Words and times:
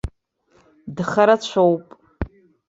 Дхарацәоуп. 0.95 1.85